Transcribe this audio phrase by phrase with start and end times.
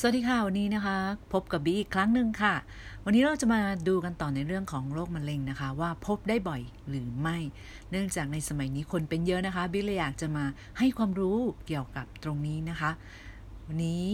[0.00, 0.96] สวัสดีค่ะ วันนี้นะคะ
[1.32, 2.54] พบกับบีอีกครั้งหนึ่งค่ะ
[3.04, 7.38] วันนี้เราจะมาดูกันต่อในเรื่องของโรคมะเร็งนะคะ ว่าพบได้บ่อยหรือไม่
[7.90, 10.44] เนื่องจากในสมัยนี้คนเป็นเยอะนะคะบีเลยอยากจะมา
[10.78, 12.90] ให้ความรู้เกี่ยวกับตรงนี้นะคะ
[13.66, 14.08] วันนี้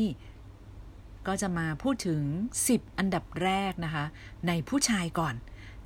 [1.26, 2.22] ก็จะมาพูดถึง
[2.62, 4.04] 10 อันดับแรกนะคะ
[4.48, 5.34] ในผู้ชายก่อน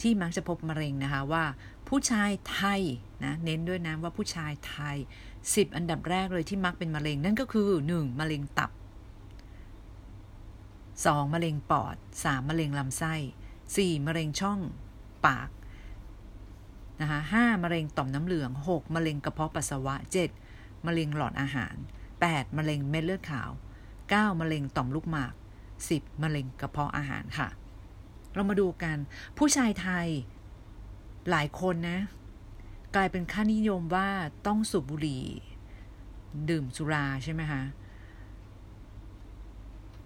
[0.01, 1.45] ที่มักจะพบมะเร็งนะคะว่า
[1.89, 2.83] ผู้ชายไทย
[3.25, 4.97] นะเน้นด้วยนะว่าผู้ชายไทย
[5.37, 8.21] 10 อันดับแรกเลยที่มักเป็นมะเร็งนั่นก็คือ 1.
[8.23, 8.71] มะเร็งตับ
[11.05, 11.35] 2.
[11.35, 12.49] มะเร็งปอด 3.
[12.49, 13.15] มะเร็งลำไส้
[13.61, 14.07] 4.
[14.07, 14.61] มะเร็งช่อง
[15.27, 15.51] ปาก
[17.01, 18.95] นะคะ5มะเร็งต่อมน้ำเหลือง 6.
[18.95, 19.95] มะเร็งกระเพาะปัสสาวะ
[20.41, 20.87] 7.
[20.87, 21.75] มะเร็งหลอดอาหาร
[22.17, 22.57] 8.
[22.59, 23.51] มะเร็งเม็ดเลือดขาว
[23.97, 24.41] 9.
[24.41, 25.35] มะเร็งต่อมลูกหมาก
[25.79, 26.23] 10.
[26.23, 27.49] มะเร็งกระเพาะอาหารค่ะ
[28.35, 28.97] เรามาดูกัน
[29.39, 30.09] ผู้ชายไทย
[31.31, 32.01] หลายคนนะ
[32.95, 34.09] กลายเป็นค่านิยมว่า
[34.47, 35.25] ต้องสูบบุหรี่
[36.51, 37.63] ดื่มสุราใช่ไหมคะ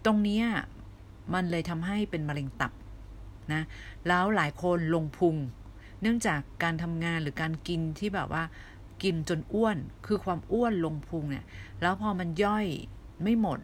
[0.05, 0.41] ตรงนี้
[1.35, 2.73] มันเลยทำให้เป็นมะเร็งตับ
[3.53, 3.63] นะ
[4.09, 5.37] แล้วหลายคนลงพุง
[6.01, 8.45] เนื่องจากการทำงานหรือการกินที่แบบว่า
[9.03, 11.45] กินจนอ้วน คือความอ้วนลงพุงเนี่ย
[11.83, 12.67] แล้วพอมันย่อย
[13.23, 13.59] ไม่หมด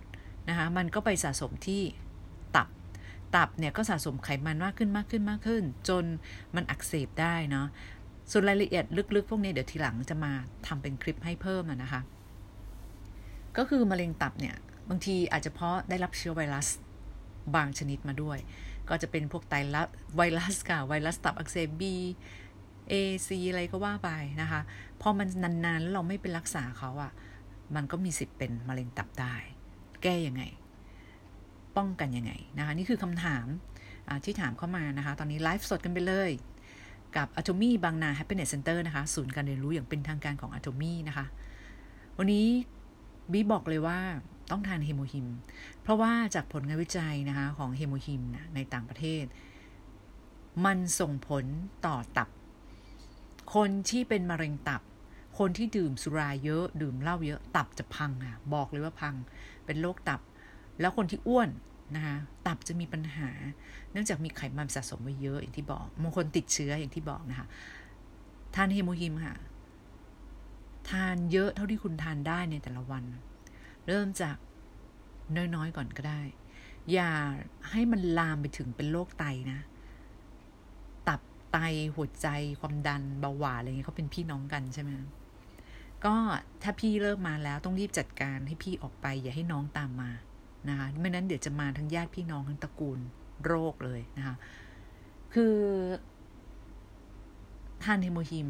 [0.49, 1.83] นะคะ มันก็ไปสะสมที่
[2.57, 2.69] ตับ
[3.37, 6.05] ตับเนี่ยก็สะสมไขมันมากขึ้นมากขึ้นมากขึ้น จน
[6.55, 7.67] มันอักเสบได้เนาะ
[8.31, 8.85] ส่วนรายละเอียด
[9.17, 10.33] ลึกๆ พวกนี้เดี๋ยวทีหลังจะมา
[10.67, 12.01] ทำเป็นคลิปให้เพิ่มนะคะ
[13.57, 14.57] ก็คือมะเร็งตับเนี่ย
[14.89, 16.67] บางทีอาจจะเพราะได้รับเชื้อไวรัส
[17.57, 18.39] บางชนิดมาด้วย
[18.89, 21.83] ก็จะเป็นพวกไตรัสไวรัสค่ะไวรัสตับอักเสบ B
[22.93, 22.95] A
[23.29, 24.11] C อะไรก็ว่าไป
[24.41, 24.61] นะคะ
[25.01, 25.29] พอมัน
[25.65, 27.13] นานๆแล้วเราไม่ไปรักษาเขาอะ่ะ
[27.75, 29.35] มันก็มีสิทธิ์เป็นมะเร็งตับได้
[30.03, 30.43] แก้ยังไง
[31.77, 33.47] ป้องกันยังไงนะคะ นี่คือคำถาม
[34.25, 36.31] ที่ถามเข้ามานะคะ ตอนนี้ไลฟ์สดกันไปเลย
[37.17, 41.27] กับ Atomy บางนา Happiness Center นะคะ ศูนย์การเรียนรู้อย่างเป็นทางการของ Atomy นะคะ
[42.19, 42.47] วันนี้
[43.33, 43.99] บีบอกเลยว่า
[44.51, 45.27] ต้องทานเฮโมฮิม
[45.83, 49.25] เพราะว่าจากผลงานวิจัยนะคะของเฮโมฮิมนะในต่างประเทศ
[50.65, 51.45] มันส่งผล
[51.87, 52.29] ต่อตับ
[53.55, 54.83] คนที่เป็นมะเร็งตับ
[55.39, 59.15] คนที่ดื่มสุราเยอะ ดื่มเหล้าเยอะตับจะพังอะบอกเลยว่าพัง
[59.67, 60.21] เป็นโรคตับ
[60.81, 61.49] แล้วคนที่อ้วน
[61.95, 62.17] นะคะ
[62.47, 63.31] ตับจะมีปัญหา
[63.93, 67.47] เนื่องจากมีไขมันสะสมไว้เยอะอย่างที่บอกบางคนติดเชื้ออย่างที่บอกนะคะ
[68.55, 69.35] ทานเฮโมฮิมค่ะ
[70.91, 73.05] ทานเยอะเท่าที่คุณทานได้ในแต่ละวัน
[73.89, 74.37] เริ่มจาก
[75.37, 76.21] น้อยๆก่อนก็ได้
[76.93, 77.11] อย่า
[77.71, 79.61] ให้มันลามไปถึงเป็นโรคไตนะ
[81.09, 81.21] ตับ
[81.53, 81.59] ไต
[81.97, 82.29] หัวใจ
[82.61, 84.91] ความดันเบาหวานอะไรเงี้ยเขาเป็นพี่น้องกันใช่ไหม
[86.05, 86.15] ก็
[86.63, 90.11] ถ้าพี่เริ่มมาแล้วต้องรีบจัดการให้พี่ออกไป อย่าให้น้องตามมา
[90.69, 92.99] นะคะไม่นั้นเดี๋ยวจะมาทั้งญาติพี่น้องทั้งตระกูล
[93.47, 94.37] โรคเลยนะคะ
[95.35, 95.57] คือ
[97.83, 98.49] ทานเฮโมฮิม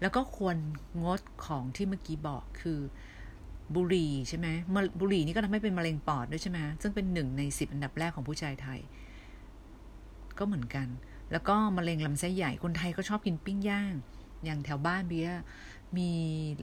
[0.00, 0.56] แล้วก็ควร
[1.04, 2.78] งดของที่เมื่อกี้บอกคือ
[3.74, 4.46] บุหรี่ใช่ไหม
[5.00, 8.80] บุหรี่นี่ก็ทำให้เป็นมะเร็งปอดด้วยใช่ไหมซึ่งเป็นหนึ่งในสิบอันดับแรกของผู้ชายไทย
[10.38, 10.86] ก็เหมือนกัน
[11.32, 13.92] แล้วก็มะเร็งลำไส้ใหญ่คนไทยก็ชอบกินปิ้งย่าง
[14.44, 15.30] อย่างแถวบ้านเบีย
[15.96, 16.10] มี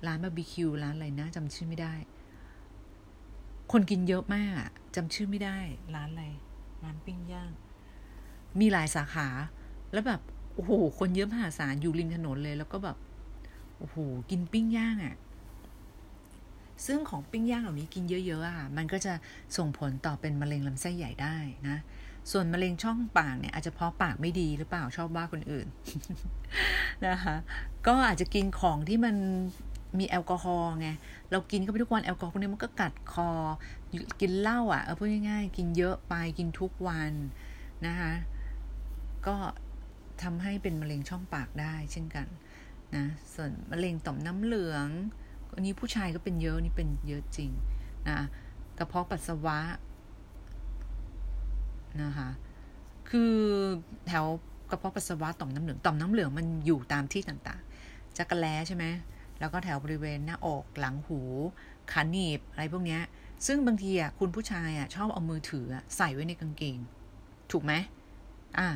[0.07, 1.93] ร้านบาร์บีคิวร้านอะไรนะจำชื่อไม่ได้
[3.71, 5.57] คนกินเยอะมากจำชื่อไม่ได้
[5.95, 6.25] ร้านอะไร
[6.83, 7.51] ร้านปิ้งย่าง
[8.59, 9.27] มีหลายสาขา
[9.91, 10.21] แล้วแบบ
[10.53, 12.97] โอ้โหคนเยอะมหาศาลอยู่ริมถนนเลย แล้วก็แบบ
[13.77, 13.97] โอ้โห
[14.29, 15.15] กินปิ้งย่างอะ่ะ
[16.85, 19.13] ซึ่งของปิ้งย่างเหล่านี้กินเยอะๆอะมันก็จะ
[19.57, 21.37] ส่งผลต่อเป็นมะเร็งลำไส้ใหญ่ได้
[21.67, 21.77] นะ
[22.31, 25.67] ส่วนมะเร็งช่องปากเนี่ยอาจจะเพราะปากไม่ดีหรือเปล่าชอบว่าคนอื่น
[27.07, 27.35] นะคะ
[27.87, 29.15] ก็อาจจะกินของที่มัน
[29.99, 30.89] มีแอลกอฮอล์ไง
[31.31, 33.29] เรากินเข้าไปทุกวันแอลกอฮอล์พวกนี้มันก็กัดคอ
[34.21, 37.11] กินเหล้าอะ เออพูดง่ายๆ กินเยอะไปกินทุกวัน
[37.85, 38.13] นะคะ
[39.27, 39.35] ก็
[40.23, 42.27] ทำให้เป็นมะเร็งช่องปากได้เช่นกัน
[42.95, 44.89] นะ ส่วนมะเร็งต่อมน้ำเหลือง
[45.55, 47.51] อันนี้ผู้ชายก็เป็นเยอะนี่เป็นเยอะจริง
[48.09, 48.17] นะ
[48.77, 49.59] กระเพาะปัสสาวะ
[52.03, 52.29] นะคะ
[53.09, 53.35] คือ
[54.07, 54.25] แถว
[54.71, 58.85] กระเพาะปัสสาวะต่อมน้ำเหลืองต่อมน้ำเหลืองมันอยู่ตามที่ต่างๆจักระแล้ใช่ไหม
[59.39, 61.19] แล้วก็แถวบริเวณหน้าอกหลังหู
[61.91, 62.99] ขาหนีบอะไรพวกนี้
[63.47, 65.65] ซึ่งบางทีอะคุณผู้ชายอะชอบเอามือถือ
[65.97, 66.77] ใส่ไว้ในกางเกง
[67.51, 67.73] ถูกไหม
[68.57, 68.67] อ่า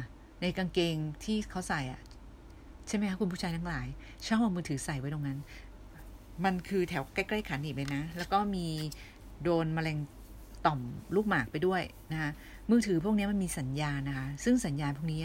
[0.41, 2.01] ในกางเกงที่เขาใส่อะ
[2.87, 3.87] ใช่ไหมคะคุณผู้ชายทั้งหลาย
[4.27, 5.39] ชอบเอามือถือใส่ไว้ตรงนั้น
[6.45, 8.67] มันคือแถวใกล้ๆขาหนีบเลยนะ แล้วก็มี
[9.43, 9.97] โดนมะเร็ง
[10.65, 10.79] ต่อม
[11.15, 11.81] ลูกหมากไปด้วย
[12.11, 12.31] นะคะ
[12.69, 15.21] มือถือพวกนี้มันมีสัญญาณนะคะ ซึ่งสัญญาณพวกนี้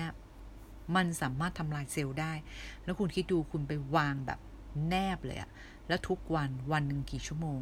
[0.96, 2.32] มันสามารถทำลายเซลล์ได้
[2.84, 4.38] แล้วคุณคิดดูคุณไปวางแบบ
[4.88, 5.50] แนบเลยอะ
[5.88, 7.60] แล้วทุกวันวันหนึ่งกี่ชั่วโมง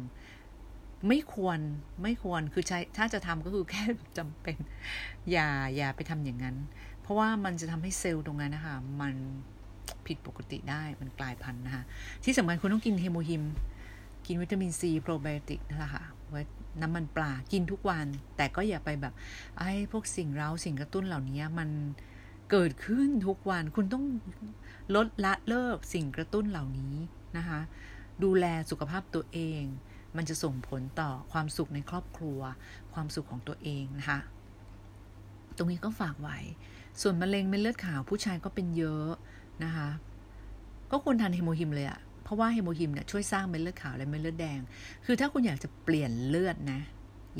[1.07, 1.59] ไม่ควร
[2.03, 3.83] ไม่ควรคือใช้ถ้าจะทำก็คือแค่
[4.17, 4.55] จำเป็น
[5.31, 6.55] อย่าอย่าไปทำอย่างนั้น
[7.01, 9.15] เพราะว่ามันจะทำให้เซลล์ตรงนั้นนะคะมัน
[10.07, 11.83] ผิดปกติได้มันกลายพันธุ์นะคะ
[12.23, 13.43] ที่สำคัญคุณต้องกินเฮโมฮิม
[14.25, 16.03] กินวิตามินซีโปรไบโอติกนั่นแหละค่ะ
[16.81, 18.07] น้ำมันปลากินทุกวัน
[18.37, 19.13] แต่ก็อย่าไปแบบ
[19.59, 21.69] ไอ้พวกสิ่งเร้าสิ่งกระตุ้นเหล่านี้มัน
[22.51, 24.05] เกิดขึ้นทุกวันคุณต้อง
[24.95, 26.95] ลดละเลิกสิ่งกระตุ้นเหล่านี้
[27.37, 27.59] นะคะ
[28.23, 29.63] ดูแลสุขภาพตัวเอง
[30.17, 32.39] มันจะส่งผลต่อความสุขในครอบครัว
[32.93, 34.19] ความสุขของตัวเองนะคะ
[35.57, 36.37] ตรงนี้ก็ฝากไว้
[37.01, 39.09] ส่วนมะเร็งเม็ดเลือดขาวผู้ชายก็เป็นเยอะ
[39.63, 39.89] นะคะ
[40.91, 44.59] ก็ควรทานเฮโมฮิมเลยอะเพราะว่าเฮโมฮิมเนี่ยช่วยสร้างเม็ดเลือดขาวและเม็ดเลือดแดง
[45.05, 46.79] คือถ้าคุณอยากจะเปลี่ยนเลือดนะ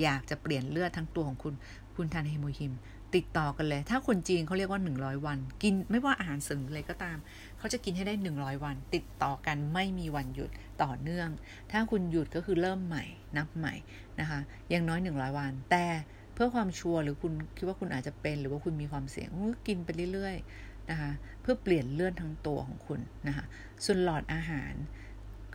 [0.02, 1.54] อยากจะเปลี่ยนเลือดทั้งตัวของคุณ
[1.96, 2.74] คุณทานเฮโมฮิม
[3.16, 7.18] ติดต่อกันเลย ถ้าคนจีนเขาเรียกว่า 100 วัน กินไม่ว่าอาหารเสริมอะไรก็ตาม
[7.58, 10.50] เขาจะกินให้ได้ 100 วัน ติดต่อกันไม่มีวันหยุด
[10.84, 11.30] ต่อเนื่อง
[11.72, 13.04] ถ้าคุณหยุดก็คือเริ่มใหม่
[13.38, 13.74] นับใหม่
[14.20, 14.40] นะคะ
[14.70, 15.86] อย่างน้อย 100 วัน แต่
[16.34, 19.30] เพื่อความชัวร์หรือคุณคิดว่าคุณอาจจะเป็น หรือว่าคุณมีความเสี่ยง
[19.68, 23.46] กินไปเรื่อยๆ นะคะเพื่อเปลี่ยนเลือดทั้งตัวของคุณนะคะ
[23.86, 24.74] ส่วนหลอดอาหาร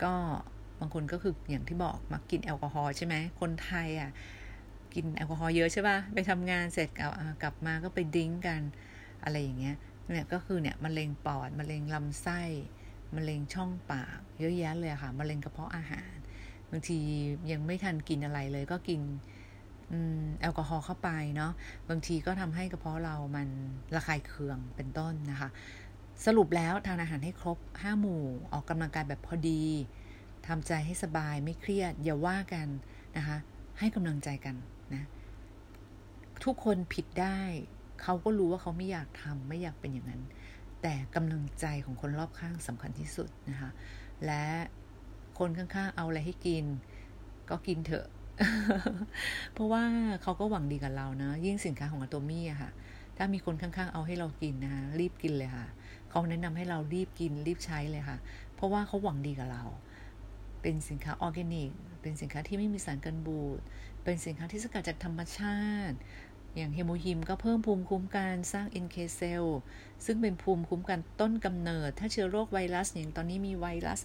[0.03, 0.13] ก็
[0.79, 4.11] บางคนก็คืออย่างที่บอกมักกินแอลกอฮอล์ใช่ไหมคนไทยอะ
[4.93, 6.89] กินแอลกอฮอล์เยอะใช่ป่ะไปทำงานเสร็จ
[7.43, 8.61] กลับมาก็ไป drink กัน
[9.23, 9.75] อะไรอย่างเงี้ย
[10.11, 12.41] เนี่ยก็คือเนี่ยมะเร็งปอดมะเร็งลำไส้
[13.15, 16.13] มะเร็งช่องปากเยอะแยะเลยค่ะมะเร็งกระเพาะอาหาร
[16.71, 16.99] บางที
[17.51, 19.01] ยังไม่ทันกินอะไรเลยก็กิน
[20.41, 21.51] แอลกอฮอล์เข้าไปเนาะ
[21.89, 23.47] บางทีก็ทำให้กระเพาะเรามัน
[23.95, 25.49] ระคายเคืองเป็นต้นนะคะ
[26.25, 29.63] สรุปแล้วทานอาหารให้ครบห้าหมู่ ออกกำลังกายแบบพอดี
[30.47, 32.67] ทำใจให้สบายไม่เครียด อย่าว่ากัน
[33.17, 33.37] นะคะ
[33.79, 34.55] ให้กำลังใจกัน
[34.93, 35.07] นะ
[36.43, 37.39] ทุกคนผิดได้
[38.01, 40.21] เขาก็รู้ว่าเขาไม่อยากทำไม่อยากเป็นอย่างนั้น
[40.81, 43.69] แต่กำลังใจของคนรอบข้างสำคัญที่สุดนะคะ
[44.25, 44.45] และ
[45.39, 46.65] คนข้างๆเอาอะไรให้กิน
[47.49, 48.07] ก็กินเถอะ
[49.53, 49.83] เพราะว่า
[50.21, 52.71] เขาก็หวังดีกับเรานะ ยิ่งสินค้าของอัตโตมี่อะค่ะ
[53.17, 55.67] ถ้ามีคนข้างๆเอาให้เรากินนะรีบกินเลยค่ะ
[56.09, 58.17] เขาแนะนำให้เรารีบกินรีบใช้เลยค่ะ
[58.55, 59.63] เพราะว่าเขาหวังดีกับเรา
[60.61, 61.69] เป็นสินค้าออร์แกนิก
[62.01, 63.59] เป็นสินค้าที่ไม่มีสารกันบูด
[64.03, 65.59] เป็นสินค้าที่สกัดจากธรรมชา
[65.89, 65.97] ติ
[66.55, 69.45] อย่างเฮโมฮิมก็เพิ่มภูมิคุ้มกันสร้าง NK เซล
[70.05, 73.99] ซึ่งเป็นภูมิคุ้มกันต้นกำเนิด ถ้าเชื้อโรคไวรัสอย่างตอนนี้มีไวรัส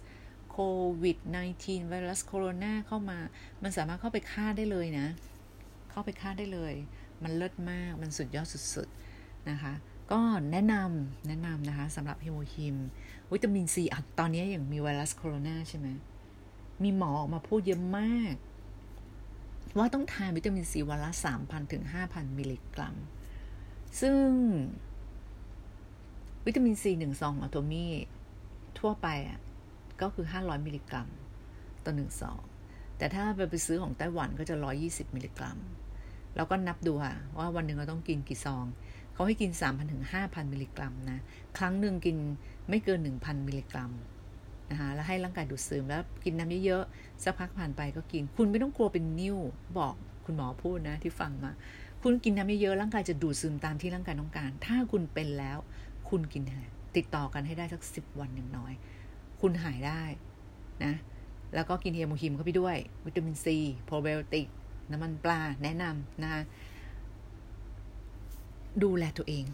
[0.57, 0.65] โค
[1.03, 1.19] วิด
[1.55, 3.19] -19 ไวรัสโคโรนาเข้ามา
[3.63, 5.07] มันสามารถเข้าไปฆ่าได้เลยนะ
[5.91, 6.75] เข้าไปฆ่าได้เลย
[7.23, 9.73] มันเลิศมาก มันสุดยอดสุดๆนะคะ
[10.13, 10.21] ก็
[10.53, 12.77] แนะนำแนะนำนะคะสำหรับเฮโมฮิม
[13.33, 15.89] วิตามินซีอะตอนนี้อย่างมีไวรัสโคโรนาใช่ไหม
[16.83, 18.35] มีหมอออกมาพูดเยอะมาก
[19.77, 22.97] ว่าต้องทานวิตามินซีวันละสามพันถึงห้าพันมิลลิกรัม
[24.01, 24.27] ซึ่ง
[26.47, 27.87] วิตามินซีหนึ่งซอง Atomy
[28.79, 29.39] ทั่วไปอะ
[30.01, 31.09] ก็คือห้าร้อยมิลลิกรัม
[31.85, 32.41] ต่อหนึ่งซอง
[32.99, 35.59] แต่ถ้าไปไปซื้อของไต้หวันก็จะร้อยยี่สิบมิลลิกรัม
[36.37, 38.65] เราก็นับดูค่ะว่าวันหนึ่งเราต้องกินกี่ซอง
[39.15, 41.19] เขาให้กิน 3,000ถึง5,000 มิลลิกรัมนะ
[41.59, 42.17] ครั้งหนึ่งกิน
[42.69, 43.91] ไม่เกิน 1,000 มิลลิกรัม
[44.71, 49.39] นะคะแล้วให้ร่างกายดูดซึมแล้วกินน้ำเยอะๆสักพักผ่านไปก็กิน คุณไม่ต้องกลัวเป็นนิ่ว
[49.79, 49.95] บอก
[50.25, 51.53] คุณหมอพูดนะที่ฟังมา
[52.03, 55.59] คุณกินน้ำเยอะๆร่างกายจะดูดซึมตามที่ร่างกายต้องการ ถ้าคุณเป็นแล้ว
[56.09, 56.43] คุณกิน
[56.97, 58.73] ติดต่อกันให้ได้สักสิบวันอย่างน้อย
[59.41, 60.03] คุณหายได้
[60.85, 60.95] นะ
[61.55, 64.49] แล้วก็กินเฮโมฮิมเข้าไปด้วย วิตามินซีโปรไบโอติก
[64.91, 66.43] น้ำมันปลาแนะนำนะคะ
[68.83, 69.47] ดูแลตัวเอง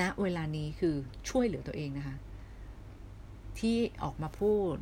[0.00, 0.94] ณเวลานี้คือ
[1.28, 2.16] ช่วยเหลือตัวเองนะคะ
[3.58, 4.76] ที่ออกมาพูด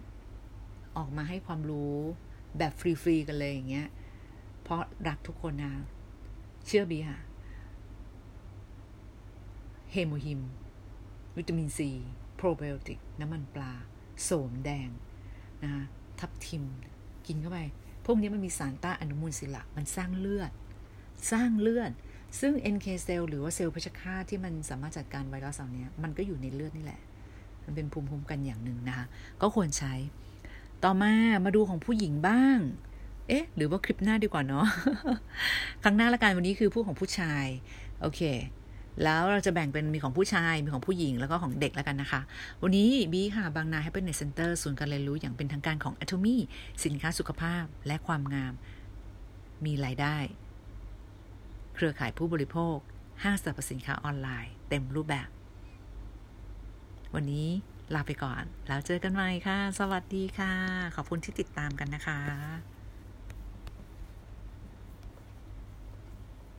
[0.97, 1.97] ออกมาให้ความรู้
[2.59, 3.89] แบบฟรีๆกันเลยอย่างเงี้ย
[4.63, 5.73] เพราะรักทุกคนนะ
[6.67, 7.19] เชื่อบีค่ะ
[9.93, 10.41] เฮโมฮิม
[11.37, 11.91] วิตามินซี
[12.37, 13.73] โปรไบโอติกน้ำมันปลา
[14.25, 14.89] โสมแดง
[15.63, 15.85] นะคะ
[16.21, 16.63] ทับทิม
[17.27, 17.59] กินเข้าไป
[18.07, 20.51] พวกนี้มันมีสารต้านอนุมูลอิสระมันสร้างเลือด
[21.33, 21.91] สร้างเลือด
[22.41, 27.01] ซึ่ง NK เซลล์หรือว่าเซลล์เพชฆาตที่มันสามารถจัดการไวรัสเหล่านี้มันก็อยู่ในเลือดนี่แหละ
[27.65, 29.07] มันเป็นภูมิคุ้มกันอย่างหนึ่งนะคะ
[29.43, 29.95] ก็ควรใช้
[30.85, 31.13] ต่อมา
[31.45, 32.59] มาดูของผู้หญิงบ้าง
[33.29, 34.67] เอ๊ะ หรือว่าคลิปหน้าดีกว่าเนาะ
[35.83, 37.47] ครั้งหน้าละกันวันนี้คือผู้ของผู้ชาย
[38.01, 38.21] โอเค
[39.03, 42.21] แล้วเราจะแบ่งเป็นมีของผู้ชาย มีของผู้หญิง แล้วก็ของเด็กแล้วกันนะคะ
[42.63, 46.37] วันนี้บีค่ะ บางนา Happiness Center ศูนย์การเรียนรู้อย่างเป็นทางการของ Atomy
[46.85, 48.53] สินค้าสุขภาพและความงาม
[49.65, 50.17] มีรายได้
[51.75, 52.77] เครือข่ายผู้บริโภค
[53.23, 55.29] ห้างสรรพสินค้าออนไลน์ เต็มรูปแบบ
[57.15, 57.49] วันนี้
[57.95, 60.53] ลาไปก่อน แล้วเจอกันใหม่ค่ะ สวัสดีค่ะ
[60.97, 62.76] ขอบคุณที่ติดตามกันนะคะ